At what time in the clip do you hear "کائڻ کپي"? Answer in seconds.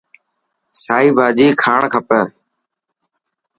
1.61-2.21